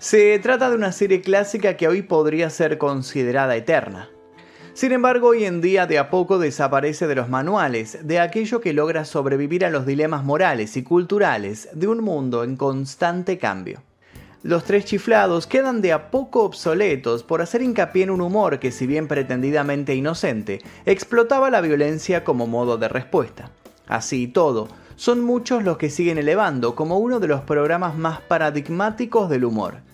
[0.00, 4.08] Se trata de una serie clásica que hoy podría ser considerada eterna.
[4.72, 8.72] Sin embargo, hoy en día de a poco desaparece de los manuales, de aquello que
[8.72, 13.82] logra sobrevivir a los dilemas morales y culturales de un mundo en constante cambio.
[14.44, 18.70] Los tres chiflados quedan de a poco obsoletos por hacer hincapié en un humor que,
[18.70, 23.50] si bien pretendidamente inocente, explotaba la violencia como modo de respuesta.
[23.88, 28.20] Así y todo, son muchos los que siguen elevando como uno de los programas más
[28.20, 29.87] paradigmáticos del humor.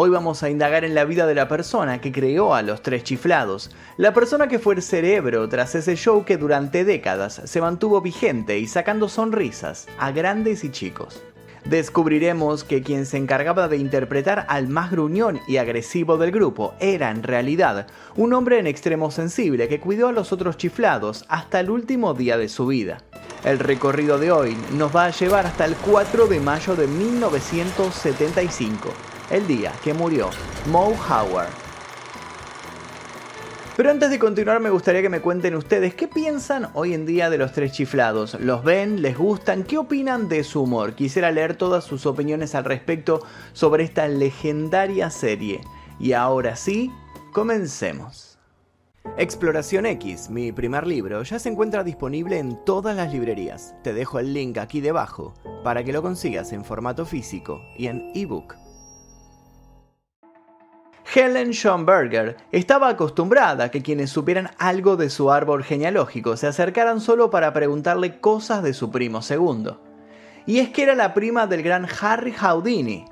[0.00, 3.02] Hoy vamos a indagar en la vida de la persona que creó a los tres
[3.02, 8.00] chiflados, la persona que fue el cerebro tras ese show que durante décadas se mantuvo
[8.00, 11.20] vigente y sacando sonrisas a grandes y chicos.
[11.64, 17.10] Descubriremos que quien se encargaba de interpretar al más gruñón y agresivo del grupo era
[17.10, 21.70] en realidad un hombre en extremo sensible que cuidó a los otros chiflados hasta el
[21.70, 22.98] último día de su vida.
[23.42, 29.07] El recorrido de hoy nos va a llevar hasta el 4 de mayo de 1975
[29.30, 30.30] el día que murió
[30.66, 31.50] Moe Howard.
[33.76, 37.30] Pero antes de continuar me gustaría que me cuenten ustedes qué piensan hoy en día
[37.30, 38.34] de los tres chiflados.
[38.40, 39.02] ¿Los ven?
[39.02, 39.62] ¿Les gustan?
[39.62, 40.94] ¿Qué opinan de su humor?
[40.94, 45.60] Quisiera leer todas sus opiniones al respecto sobre esta legendaria serie.
[46.00, 46.90] Y ahora sí,
[47.32, 48.36] comencemos.
[49.16, 53.76] Exploración X, mi primer libro, ya se encuentra disponible en todas las librerías.
[53.84, 58.10] Te dejo el link aquí debajo para que lo consigas en formato físico y en
[58.16, 58.56] ebook.
[61.18, 67.00] Helen Schomberger estaba acostumbrada a que quienes supieran algo de su árbol genealógico se acercaran
[67.00, 69.82] solo para preguntarle cosas de su primo segundo.
[70.46, 73.04] Y es que era la prima del gran Harry Houdini.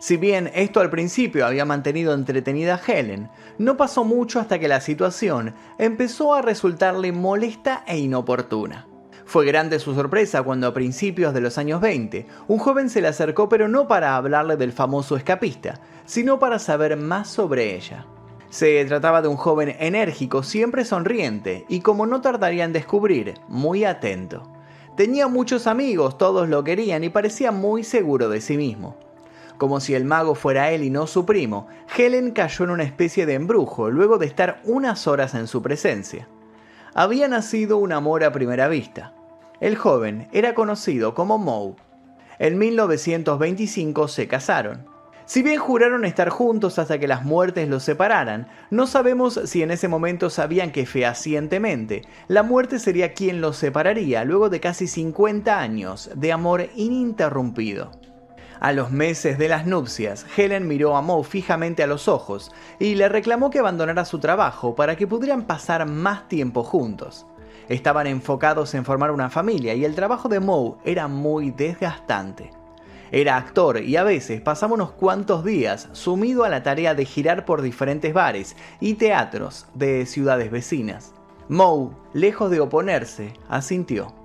[0.00, 4.66] Si bien esto al principio había mantenido entretenida a Helen, no pasó mucho hasta que
[4.66, 8.88] la situación empezó a resultarle molesta e inoportuna.
[9.24, 13.08] Fue grande su sorpresa cuando a principios de los años 20, un joven se le
[13.08, 18.06] acercó pero no para hablarle del famoso escapista, sino para saber más sobre ella.
[18.50, 23.84] Se trataba de un joven enérgico, siempre sonriente y como no tardaría en descubrir, muy
[23.84, 24.52] atento.
[24.96, 28.96] Tenía muchos amigos, todos lo querían y parecía muy seguro de sí mismo.
[29.56, 31.66] Como si el mago fuera él y no su primo,
[31.96, 36.28] Helen cayó en una especie de embrujo luego de estar unas horas en su presencia.
[36.94, 39.14] Había nacido un amor a primera vista.
[39.60, 41.74] El joven era conocido como Moe.
[42.38, 44.84] En 1925 se casaron.
[45.24, 49.70] Si bien juraron estar juntos hasta que las muertes los separaran, no sabemos si en
[49.70, 55.58] ese momento sabían que fehacientemente la muerte sería quien los separaría luego de casi 50
[55.58, 58.01] años de amor ininterrumpido.
[58.62, 62.94] A los meses de las nupcias, Helen miró a Moe fijamente a los ojos y
[62.94, 67.26] le reclamó que abandonara su trabajo para que pudieran pasar más tiempo juntos.
[67.68, 72.52] Estaban enfocados en formar una familia y el trabajo de Moe era muy desgastante.
[73.10, 77.44] Era actor y a veces pasaba unos cuantos días sumido a la tarea de girar
[77.44, 81.14] por diferentes bares y teatros de ciudades vecinas.
[81.48, 84.21] Moe, lejos de oponerse, asintió.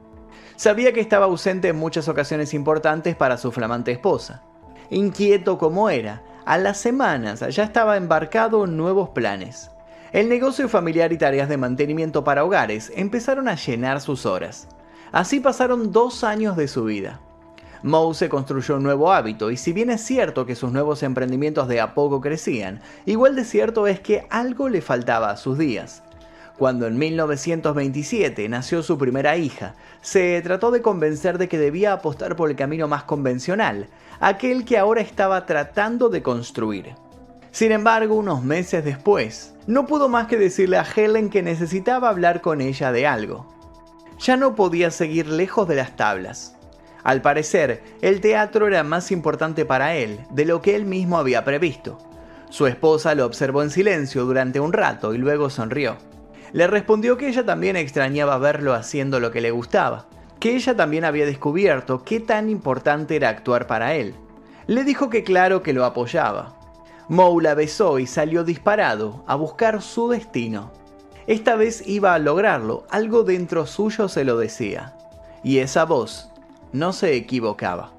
[0.58, 4.42] Sabía que estaba ausente en muchas ocasiones importantes para su flamante esposa.
[4.90, 9.70] Inquieto como era, a las semanas ya estaba embarcado en nuevos planes.
[10.12, 14.68] El negocio familiar y tareas de mantenimiento para hogares empezaron a llenar sus horas.
[15.12, 17.22] Así pasaron dos años de su vida.
[17.84, 21.68] Moe se construyó un nuevo hábito y si bien es cierto que sus nuevos emprendimientos
[21.68, 26.02] de a poco crecían, igual de cierto es que algo le faltaba a sus días.
[26.58, 32.36] Cuando en 1927 nació su primera hija, se trató de convencer de que debía apostar
[32.36, 33.88] por el camino más convencional,
[34.20, 36.96] aquel que ahora estaba tratando de construir.
[37.52, 42.42] Sin embargo, unos meses después, no pudo más que decirle a Helen que necesitaba hablar
[42.42, 43.46] con ella de algo.
[44.20, 46.56] Ya no podía seguir lejos de las tablas.
[47.04, 51.46] Al parecer, el teatro era más importante para él de lo que él mismo había
[51.46, 52.00] previsto.
[52.50, 55.98] Su esposa lo observó en silencio durante un rato y luego sonrió.
[56.54, 60.08] Le respondió que ella también extrañaba verlo haciendo lo que le gustaba,
[60.40, 64.16] que ella también había descubierto qué tan importante era actuar para él.
[64.68, 66.58] Le dijo que claro que lo apoyaba,
[67.10, 70.74] Moe la besó y salió disparado a buscar su destino.
[71.26, 74.94] Esta vez iba a lograrlo, algo dentro suyo se lo decía.
[75.42, 76.30] Y esa voz
[76.74, 77.94] no se equivocaba.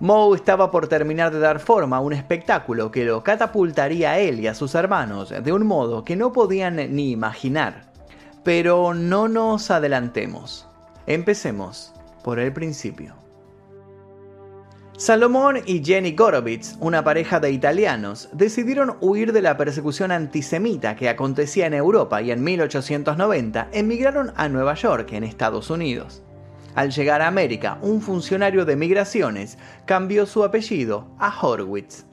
[0.00, 4.40] Moe estaba por terminar de dar forma a un espectáculo que lo catapultaría a él
[4.40, 7.92] y a sus hermanos de un modo que no podían ni imaginar.
[8.42, 10.66] Pero no nos adelantemos.
[11.06, 11.92] Empecemos
[12.24, 13.14] por el principio.
[14.96, 21.10] Salomón y Jenny Gorovitz, una pareja de italianos, decidieron huir de la persecución antisemita que
[21.10, 26.22] acontecía en Europa y en 1890 emigraron a Nueva York, en Estados Unidos.
[26.74, 32.04] Al llegar a América, un funcionario de migraciones cambió su apellido a Horwitz.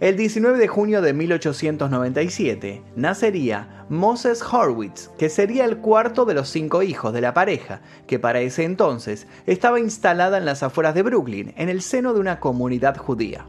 [0.00, 6.48] El 19 de junio de 1897 nacería Moses Horwitz, que sería el cuarto de los
[6.50, 11.02] cinco hijos de la pareja, que para ese entonces estaba instalada en las afueras de
[11.02, 13.46] Brooklyn, en el seno de una comunidad judía.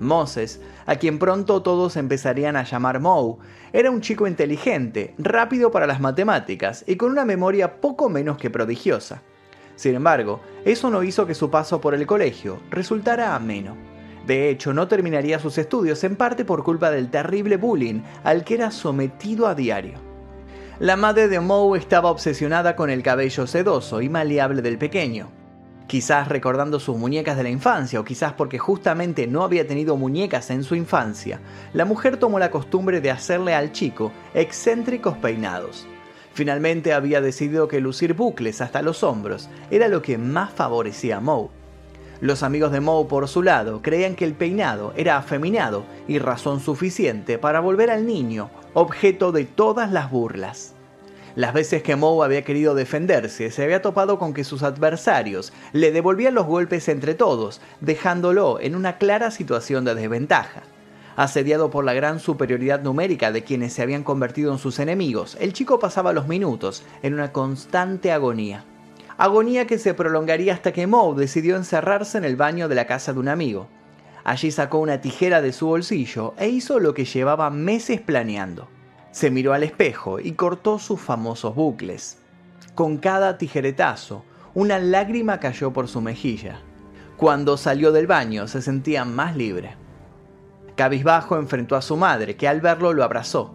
[0.00, 3.36] Moses, a quien pronto todos empezarían a llamar Moe,
[3.72, 8.50] era un chico inteligente, rápido para las matemáticas y con una memoria poco menos que
[8.50, 9.22] prodigiosa.
[9.82, 13.76] Sin embargo, eso no hizo que su paso por el colegio resultara ameno.
[14.24, 18.54] De hecho, no terminaría sus estudios en parte por culpa del terrible bullying al que
[18.54, 19.94] era sometido a diario.
[20.78, 25.30] La madre de Moe estaba obsesionada con el cabello sedoso y maleable del pequeño.
[25.88, 30.50] Quizás recordando sus muñecas de la infancia o quizás porque justamente no había tenido muñecas
[30.50, 31.40] en su infancia,
[31.72, 35.88] la mujer tomó la costumbre de hacerle al chico excéntricos peinados.
[36.34, 41.20] Finalmente había decidido que lucir bucles hasta los hombros era lo que más favorecía a
[41.20, 41.48] Moe.
[42.20, 46.60] Los amigos de Moe, por su lado, creían que el peinado era afeminado y razón
[46.60, 50.72] suficiente para volver al niño objeto de todas las burlas.
[51.34, 55.90] Las veces que Moe había querido defenderse, se había topado con que sus adversarios le
[55.90, 60.62] devolvían los golpes entre todos, dejándolo en una clara situación de desventaja.
[61.22, 65.52] Asediado por la gran superioridad numérica de quienes se habían convertido en sus enemigos, el
[65.52, 68.64] chico pasaba los minutos en una constante agonía
[69.18, 73.12] agonía que se prolongaría hasta que Moe decidió encerrarse en el baño de la casa
[73.12, 73.68] de un amigo.
[74.24, 78.66] Allí sacó una tijera de su bolsillo e hizo lo que llevaba meses planeando.
[79.12, 82.18] Se miró al espejo y cortó sus famosos bucles.
[82.74, 84.24] Con cada tijeretazo,
[84.54, 86.58] una lágrima cayó por su mejilla.
[87.16, 89.81] Cuando salió del baño se sentía más libre.
[90.76, 93.54] Cabizbajo enfrentó a su madre, que al verlo lo abrazó.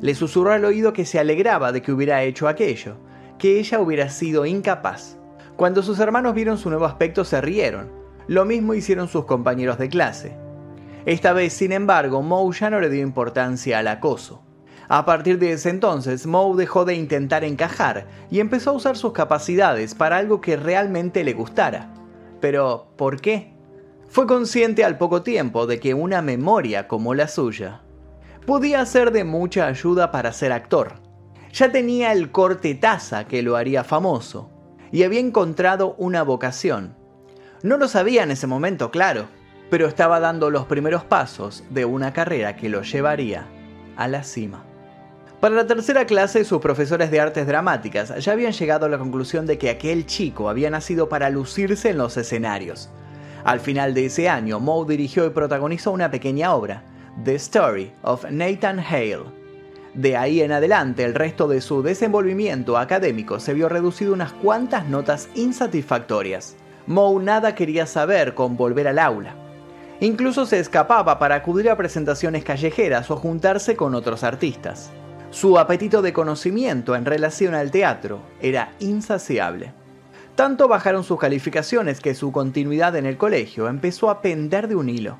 [0.00, 2.96] Le susurró al oído que se alegraba de que hubiera hecho aquello,
[3.38, 5.18] que ella hubiera sido incapaz.
[5.56, 7.90] Cuando sus hermanos vieron su nuevo aspecto se rieron.
[8.26, 10.36] Lo mismo hicieron sus compañeros de clase.
[11.04, 14.42] Esta vez, sin embargo, Moe ya no le dio importancia al acoso.
[14.88, 19.12] A partir de ese entonces, Moe dejó de intentar encajar y empezó a usar sus
[19.12, 21.92] capacidades para algo que realmente le gustara.
[22.40, 23.51] Pero, ¿por qué?
[24.12, 27.80] Fue consciente al poco tiempo de que una memoria como la suya
[28.44, 31.00] podía ser de mucha ayuda para ser actor
[31.50, 34.50] ya tenía el corte taza que lo haría famoso
[34.90, 36.94] y había encontrado una vocación.
[37.62, 39.28] No lo sabía en ese momento, claro,
[39.70, 43.46] pero estaba dando los primeros pasos de una carrera que lo llevaría
[43.96, 44.62] a la cima.
[45.40, 49.46] Para la tercera clase, sus profesores de artes dramáticas ya habían llegado a la conclusión
[49.46, 52.90] de que aquel chico había nacido para lucirse en los escenarios.
[53.44, 56.84] Al final de ese año, Moe dirigió y protagonizó una pequeña obra,
[57.24, 59.42] The Story of Nathan Hale,
[59.94, 64.32] de ahí en adelante, el resto de su desenvolvimiento académico se vio reducido a unas
[64.32, 66.56] cuantas notas insatisfactorias.
[66.86, 69.34] Moe nada quería saber con volver al aula.
[70.00, 74.90] Incluso se escapaba para acudir a presentaciones callejeras o juntarse con otros artistas.
[75.30, 79.74] Su apetito de conocimiento en relación al teatro era insaciable.
[80.34, 84.88] Tanto bajaron sus calificaciones que su continuidad en el colegio empezó a pender de un
[84.88, 85.18] hilo.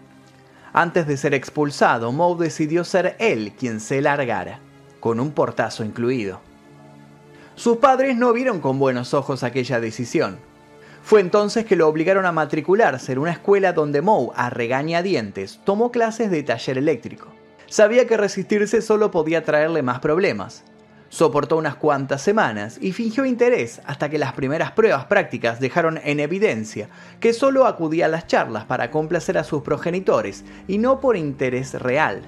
[0.72, 4.60] Antes de ser expulsado, Moe decidió ser él quien se largara,
[5.00, 6.40] con un portazo incluido.
[7.56, 10.38] Sus padres no vieron con buenos ojos aquella decisión.
[11.02, 15.90] Fue entonces que lo obligaron a matricularse en una escuela donde Moe, a regañadientes, tomó
[15.90, 17.28] clases de taller eléctrico.
[17.66, 20.64] Sabía que resistirse solo podía traerle más problemas,
[21.12, 26.20] Soportó unas cuantas semanas y fingió interés hasta que las primeras pruebas prácticas dejaron en
[26.20, 26.88] evidencia
[27.20, 31.74] que solo acudía a las charlas para complacer a sus progenitores y no por interés
[31.74, 32.22] real.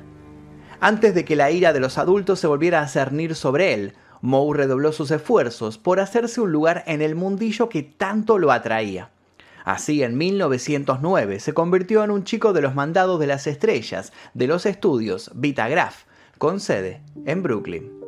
[0.80, 4.54] Antes de que la ira de los adultos se volviera a cernir sobre él, Moe
[4.54, 9.08] redobló sus esfuerzos por hacerse un lugar en el mundillo que tanto lo atraía.
[9.64, 14.46] Así, en 1909 se convirtió en un chico de los mandados de las estrellas de
[14.46, 16.02] los estudios Vitagraph,
[16.36, 18.03] con sede en Brooklyn.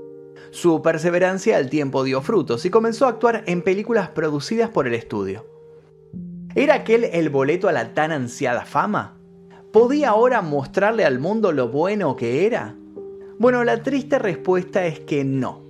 [0.50, 4.94] Su perseverancia al tiempo dio frutos y comenzó a actuar en películas producidas por el
[4.94, 5.46] estudio.
[6.54, 9.18] ¿Era aquel el boleto a la tan ansiada fama?
[9.72, 12.74] ¿Podía ahora mostrarle al mundo lo bueno que era?
[13.38, 15.66] Bueno, la triste respuesta es que no.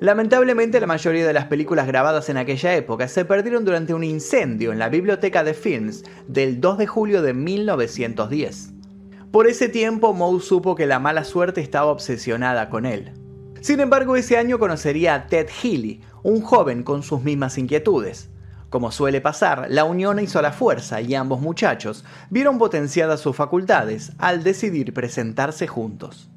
[0.00, 4.72] Lamentablemente la mayoría de las películas grabadas en aquella época se perdieron durante un incendio
[4.72, 8.72] en la biblioteca de films del 2 de julio de 1910.
[9.30, 13.12] Por ese tiempo Moe supo que la mala suerte estaba obsesionada con él.
[13.60, 18.30] Sin embargo, ese año conocería a Ted Healy, un joven con sus mismas inquietudes.
[18.70, 24.12] Como suele pasar, la unión hizo la fuerza y ambos muchachos vieron potenciadas sus facultades
[24.18, 26.30] al decidir presentarse juntos.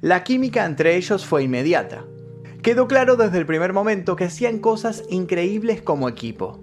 [0.00, 2.04] La química entre ellos fue inmediata.
[2.62, 6.58] Quedó claro desde el primer momento que hacían cosas increíbles como equipo,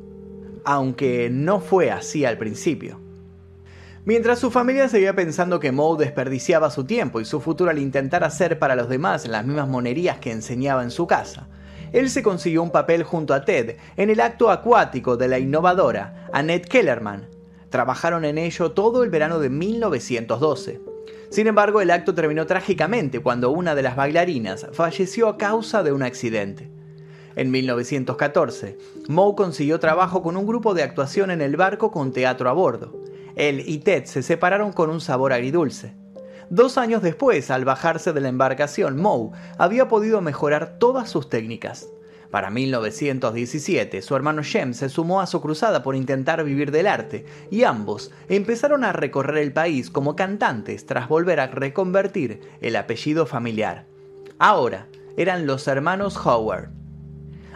[0.65, 3.06] aunque no fue así al principio.
[4.07, 8.23] Mientras su familia seguía pensando que Moe desperdiciaba su tiempo y su futuro al intentar
[8.23, 11.49] hacer para los demás las mismas monerías que enseñaba en su casa,
[11.91, 16.29] él se consiguió un papel junto a Ted en el acto acuático de la innovadora
[16.31, 17.27] Annette Kellerman.
[17.69, 20.79] Trabajaron en ello todo el verano de 1912.
[21.29, 25.91] Sin embargo, el acto terminó trágicamente cuando una de las bailarinas falleció a causa de
[25.91, 26.69] un accidente.
[27.35, 28.77] En 1914,
[29.09, 33.06] Moe consiguió trabajo con un grupo de actuación en el barco con teatro a bordo.
[33.37, 35.93] Él y Ted se separaron con un sabor agridulce.
[36.49, 41.87] Dos años después, al bajarse de la embarcación, Moe había podido mejorar todas sus técnicas.
[42.31, 47.25] Para 1917, su hermano Shem se sumó a su cruzada por intentar vivir del arte,
[47.51, 53.27] y ambos empezaron a recorrer el país como cantantes tras volver a reconvertir el apellido
[53.27, 53.85] familiar.
[54.39, 56.76] Ahora eran los hermanos Howard.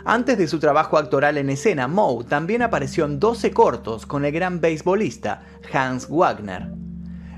[0.03, 4.31] Antes de su trabajo actoral en escena, Moe también apareció en 12 cortos con el
[4.31, 6.69] gran beisbolista Hans Wagner.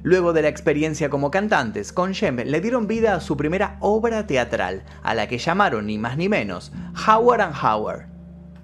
[0.01, 4.27] Luego de la experiencia como cantantes, con Shem le dieron vida a su primera obra
[4.27, 6.72] teatral, a la que llamaron ni más ni menos
[7.08, 8.08] Howard and Howard.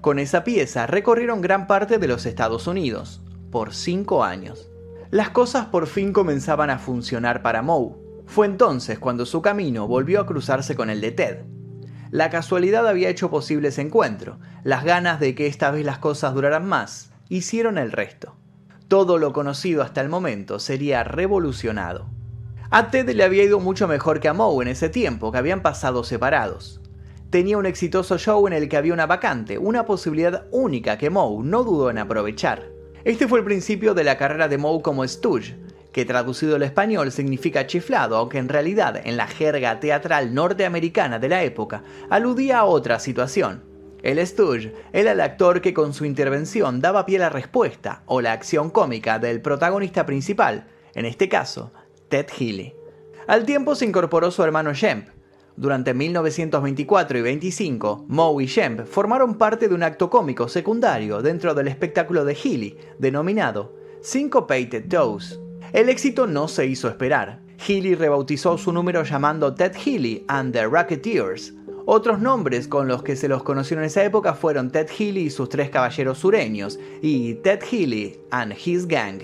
[0.01, 4.69] Con esa pieza recorrieron gran parte de los Estados Unidos, por cinco años.
[5.11, 7.95] Las cosas por fin comenzaban a funcionar para Moe.
[8.25, 11.58] Fue entonces cuando su camino volvió a cruzarse con el de Ted.
[12.11, 16.33] La casualidad había hecho posible ese encuentro, las ganas de que esta vez las cosas
[16.33, 18.35] duraran más, hicieron el resto
[18.89, 22.07] todo lo conocido hasta el momento sería revolucionado.
[22.71, 25.61] A Ted le había ido mucho mejor que a Moe en ese tiempo, que habían
[25.61, 26.81] pasado separados.
[27.29, 31.43] Tenía un exitoso show en el que había una vacante, una posibilidad única que Moe
[31.43, 32.67] no dudó en aprovechar.
[33.03, 35.55] Este fue el principio de la carrera de Moe como Stooge,
[35.99, 41.27] que traducido al español significa chiflado, aunque en realidad en la jerga teatral norteamericana de
[41.27, 43.65] la época aludía a otra situación.
[44.01, 48.21] El Stooge era el actor que con su intervención daba pie a la respuesta o
[48.21, 51.73] la acción cómica del protagonista principal, en este caso,
[52.07, 52.73] Ted Healy.
[53.27, 55.09] Al tiempo se incorporó su hermano Shemp.
[55.57, 61.53] Durante 1924 y 25, Moe y Shemp formaron parte de un acto cómico secundario dentro
[61.53, 65.48] del espectáculo de Healy, denominado Syncopated Dose.
[65.73, 67.41] El éxito no se hizo esperar.
[67.67, 71.53] Healy rebautizó su número llamando Ted Healy and the Racketeers,
[71.91, 75.29] otros nombres con los que se los conoció en esa época fueron Ted Healy y
[75.31, 79.23] sus tres caballeros sureños y Ted Healy and His Gang.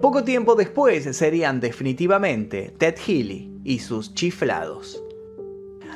[0.00, 5.04] Poco tiempo después serían definitivamente Ted Healy y sus chiflados.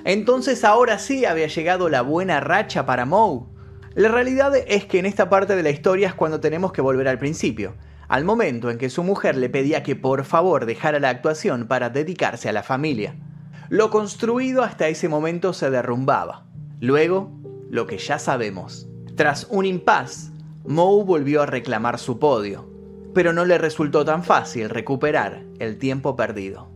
[0.04, 3.46] Entonces ahora sí había llegado la buena racha para Moe.
[3.94, 7.08] La realidad es que en esta parte de la historia es cuando tenemos que volver
[7.08, 7.76] al principio,
[8.08, 11.90] al momento en que su mujer le pedía que por favor dejara la actuación para
[11.90, 13.16] dedicarse a la familia.
[13.68, 16.46] Lo construido hasta ese momento se derrumbaba.
[16.80, 17.32] Luego,
[17.70, 18.86] lo que ya sabemos.
[19.16, 20.30] Tras un impas,
[20.66, 22.68] Moe volvió a reclamar su podio,
[23.14, 26.68] pero no le resultó tan fácil recuperar el tiempo perdido.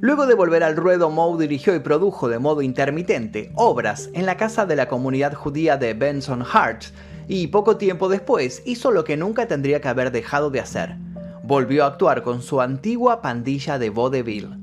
[0.00, 4.36] Luego de volver al ruedo, Moe dirigió y produjo de modo intermitente obras en la
[4.36, 6.84] casa de la comunidad judía de Benson Hart
[7.28, 10.96] y poco tiempo después hizo lo que nunca tendría que haber dejado de hacer.
[11.42, 14.62] Volvió a actuar con su antigua pandilla de vaudeville.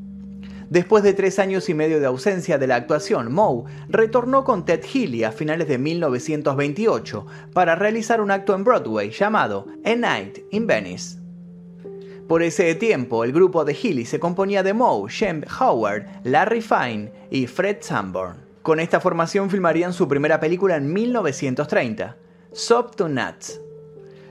[0.70, 4.84] Después de tres años y medio de ausencia de la actuación, Moe retornó con Ted
[4.86, 10.68] Healy a finales de 1928 para realizar un acto en Broadway llamado A Night in
[10.68, 11.18] Venice.
[12.28, 17.12] Por ese tiempo, el grupo de Healy se componía de Moe, Shemp Howard, Larry Fine
[17.32, 18.38] y Fred Sanborn.
[18.62, 22.16] Con esta formación filmarían su primera película en 1930,
[22.52, 23.60] Soap to Nuts,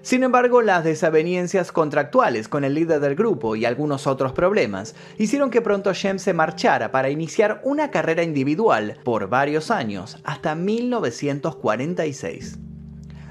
[0.08, 5.50] sin embargo, las desavenencias contractuales con el líder del grupo y algunos otros problemas hicieron
[5.50, 12.58] que pronto Shem se marchara para iniciar una carrera individual por varios años, hasta 1946.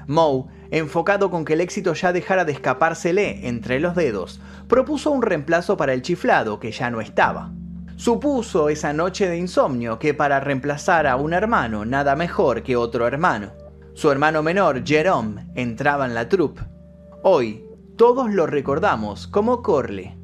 [0.06, 5.22] Moe, enfocado con que el éxito ya dejara de escapársele entre los dedos, propuso un
[5.22, 7.50] reemplazo para el chiflado que ya no estaba.
[7.96, 13.08] Supuso esa noche de insomnio que para reemplazar a un hermano nada mejor que otro
[13.08, 13.50] hermano.
[13.98, 16.60] Su hermano menor, Jerome, entraba en la troupe.
[17.24, 17.64] Hoy,
[17.96, 20.14] todos lo recordamos como Corley.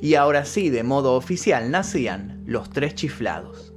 [0.00, 3.74] Y ahora sí, de modo oficial, nacían los tres chiflados.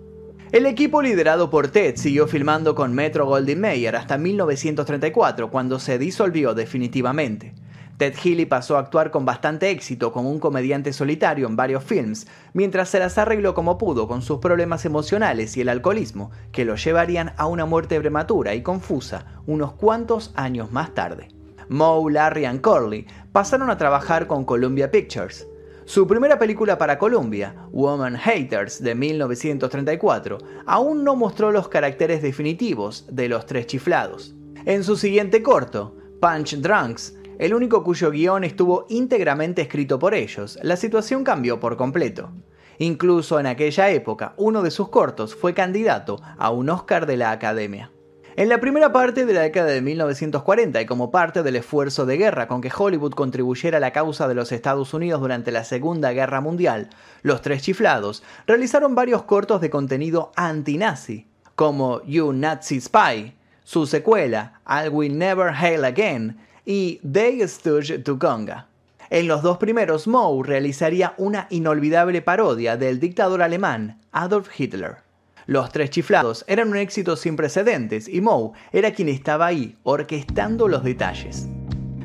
[0.51, 5.97] El equipo liderado por Ted siguió filmando con Metro Goldwyn Mayer hasta 1934, cuando se
[5.97, 7.55] disolvió definitivamente.
[8.01, 12.25] Ted Healy pasó a actuar con bastante éxito como un comediante solitario en varios films,
[12.51, 16.77] mientras se las arregló como pudo con sus problemas emocionales y el alcoholismo, que lo
[16.77, 21.27] llevarían a una muerte prematura y confusa unos cuantos años más tarde.
[21.69, 25.47] Moe, Larry y Corley pasaron a trabajar con Columbia Pictures.
[25.85, 33.05] Su primera película para Columbia, Woman Haters de 1934, aún no mostró los caracteres definitivos
[33.11, 34.33] de los tres chiflados.
[34.65, 40.59] En su siguiente corto, Punch Drunks, el único cuyo guion estuvo íntegramente escrito por ellos,
[40.61, 42.29] la situación cambió por completo.
[42.77, 47.31] Incluso en aquella época, uno de sus cortos fue candidato a un Oscar de la
[47.31, 47.91] Academia.
[48.35, 52.17] En la primera parte de la década de 1940 y como parte del esfuerzo de
[52.17, 56.11] guerra con que Hollywood contribuyera a la causa de los Estados Unidos durante la Segunda
[56.11, 56.89] Guerra Mundial,
[57.23, 63.33] los tres chiflados realizaron varios cortos de contenido anti-nazi, como You Nazi Spy,
[63.63, 68.67] su secuela I Will Never Hail Again y They Stooge to Conga.
[69.09, 74.99] En los dos primeros, Moe realizaría una inolvidable parodia del dictador alemán Adolf Hitler.
[75.47, 80.69] Los tres chiflados eran un éxito sin precedentes y Moe era quien estaba ahí, orquestando
[80.69, 81.49] los detalles.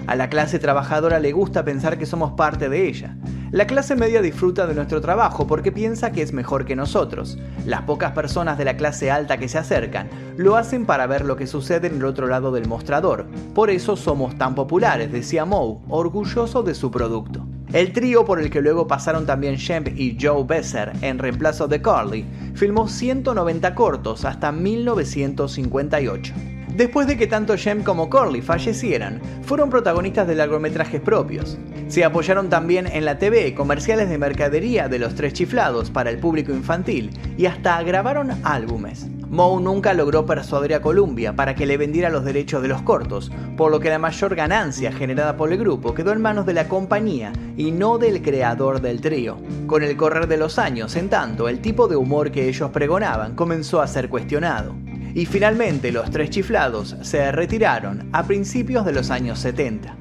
[0.09, 3.17] A la clase trabajadora le gusta pensar que somos parte de ella.
[3.53, 7.39] La clase media disfruta de nuestro trabajo porque piensa que es mejor que nosotros.
[7.65, 11.37] Las pocas personas de la clase alta que se acercan lo hacen para ver lo
[11.37, 13.27] que sucede en el otro lado del mostrador.
[13.55, 17.47] Por eso somos tan populares, decía Moe, orgulloso de su producto.
[17.73, 21.81] El trío por el que luego pasaron también Shemp y Joe Besser en reemplazo de
[21.81, 26.56] Carly, filmó 190 cortos hasta 1958.
[26.77, 31.57] Después de que tanto Jem como Corley fallecieran, fueron protagonistas de largometrajes propios.
[31.89, 36.19] Se apoyaron también en la TV comerciales de mercadería de los tres chiflados para el
[36.19, 39.07] público infantil y hasta grabaron álbumes.
[39.31, 43.33] Moe nunca logró persuadir a Columbia para que le vendiera los derechos de los cortos,
[43.57, 46.69] por lo que la mayor ganancia generada por el grupo quedó en manos de la
[46.69, 49.39] compañía y no del creador del trío.
[49.67, 53.35] Con el correr de los años, en tanto, el tipo de humor que ellos pregonaban
[53.35, 54.75] comenzó a ser cuestionado.
[55.17, 59.97] Y finalmente los tres chiflados se retiraron a principios de los años 70.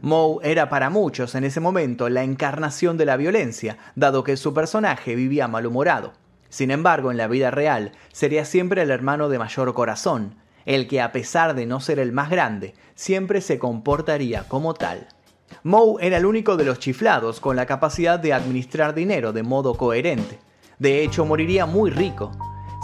[0.00, 4.54] Moe era para muchos en ese momento la encarnación de la violencia, dado que su
[4.54, 6.14] personaje vivía malhumorado.
[6.48, 11.02] Sin embargo, en la vida real, sería siempre el hermano de mayor corazón, el que
[11.02, 15.08] a pesar de no ser el más grande, siempre se comportaría como tal.
[15.62, 19.74] Moe era el único de los chiflados con la capacidad de administrar dinero de modo
[19.74, 20.38] coherente.
[20.78, 22.32] De hecho, moriría muy rico.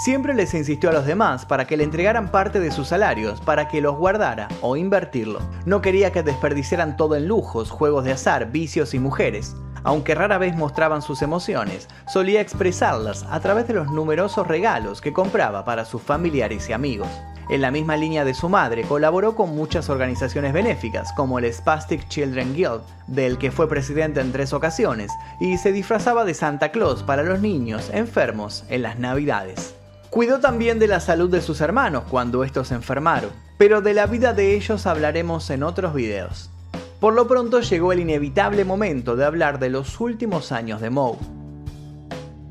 [0.00, 3.68] Siempre les insistió a los demás para que le entregaran parte de sus salarios para
[3.68, 5.40] que los guardara o invertirlo.
[5.66, 9.54] No quería que desperdiciaran todo en lujos, juegos de azar, vicios y mujeres.
[9.84, 15.12] Aunque rara vez mostraban sus emociones, solía expresarlas a través de los numerosos regalos que
[15.12, 17.10] compraba para sus familiares y amigos.
[17.50, 22.08] En la misma línea de su madre, colaboró con muchas organizaciones benéficas, como el Spastic
[22.08, 27.02] Children Guild, del que fue presidente en tres ocasiones, y se disfrazaba de Santa Claus
[27.02, 29.74] para los niños enfermos en las Navidades.
[30.10, 34.06] Cuidó también de la salud de sus hermanos cuando estos se enfermaron, pero de la
[34.06, 36.50] vida de ellos hablaremos en otros videos.
[36.98, 41.39] Por lo pronto llegó el inevitable momento de hablar de los últimos años de Moe.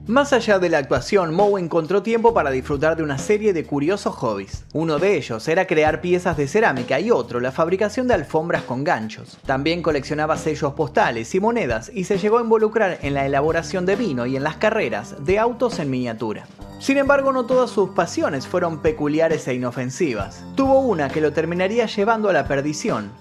[0.10, 4.15] Más allá de la actuación, Moe encontró tiempo para disfrutar de una serie de curiosos
[4.15, 4.65] hobbies.
[4.74, 8.84] Uno de ellos era crear piezas de cerámica y otro la fabricación de alfombras con
[8.84, 9.38] ganchos.
[9.45, 13.98] También coleccionaba sellos postales y monedas y se llegó a involucrar en la elaboración de
[13.98, 16.48] vino y en las carreras de autos en miniatura.
[16.80, 20.43] Sin embargo, no todas sus pasiones fueron peculiares e inofensivas.
[20.56, 23.12] Tuvo una que lo terminaría llevando a la perdición,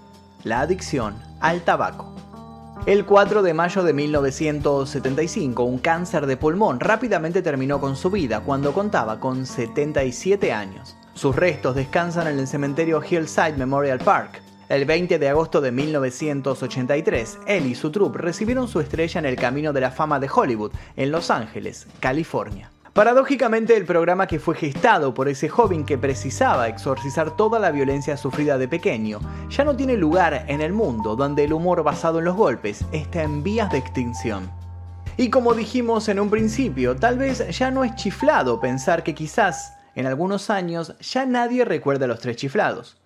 [0.42, 2.14] la adicción al tabaco.
[2.88, 8.40] El 4 de mayo de 1975, un cáncer de pulmón rápidamente terminó con su vida
[8.40, 10.96] cuando contaba con 77 años.
[11.12, 14.40] Sus restos descansan en el cementerio Hillside Memorial Park.
[14.70, 19.36] El 20 de agosto de 1983, él y su troupe recibieron su estrella en el
[19.36, 22.70] Camino de la Fama de Hollywood, en Los Ángeles, California.
[22.92, 28.16] Paradójicamente, el programa que fue gestado por ese joven que precisaba exorcizar toda la violencia
[28.16, 29.20] sufrida de pequeño,
[29.50, 33.22] ya no tiene lugar en el mundo donde el humor basado en los golpes está
[33.22, 34.50] en vías de extinción.
[35.16, 39.74] Y como dijimos en un principio, tal vez ya no es chiflado pensar que quizás
[39.94, 42.96] en algunos años ya nadie recuerda a los tres chiflados.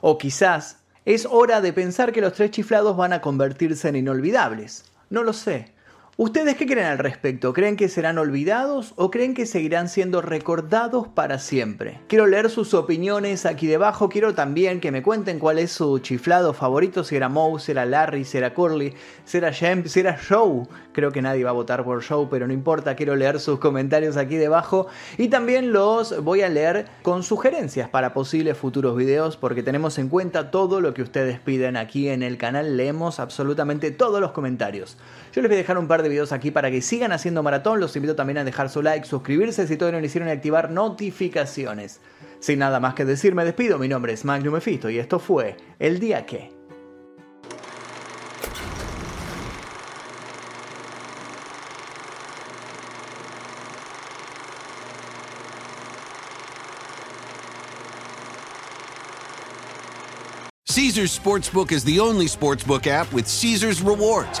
[0.00, 4.84] O quizás es hora de pensar que los tres chiflados van a convertirse en inolvidables.
[5.10, 5.75] No lo sé.
[6.18, 7.52] ¿Ustedes qué creen al respecto?
[7.52, 12.00] ¿Creen que serán olvidados o creen que seguirán siendo recordados para siempre?
[12.08, 14.08] Quiero leer sus opiniones aquí debajo.
[14.08, 17.04] Quiero también que me cuenten cuál es su chiflado favorito.
[17.04, 18.94] Si era Moe, si era Larry, si era Curly,
[19.26, 20.62] si era Jem, si era Joe.
[20.94, 22.96] Creo que nadie va a votar por Joe, pero no importa.
[22.96, 24.86] Quiero leer sus comentarios aquí debajo.
[25.18, 30.08] Y también los voy a leer con sugerencias para posibles futuros videos porque tenemos en
[30.08, 32.78] cuenta todo lo que ustedes piden aquí en el canal.
[32.78, 34.96] Leemos absolutamente todos los comentarios.
[35.34, 37.80] Yo les voy a dejar un par de videos aquí para que sigan haciendo maratón.
[37.80, 40.70] Los invito también a dejar su like, suscribirse si todavía no lo hicieron y activar
[40.70, 42.00] notificaciones.
[42.40, 43.78] Sin nada más que decir, me despido.
[43.78, 46.56] Mi nombre es Magnum Mephisto y esto fue El Día Que.
[60.76, 64.40] Caesars Sportsbook is the only sportsbook app with Caesars rewards.